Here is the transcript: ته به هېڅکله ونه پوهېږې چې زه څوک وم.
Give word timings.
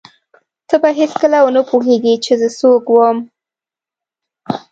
ته 0.67 0.75
به 0.81 0.89
هېڅکله 0.99 1.37
ونه 1.41 1.61
پوهېږې 1.69 2.13
چې 2.25 2.33
زه 2.41 2.49
څوک 2.59 2.83
وم. 2.93 3.17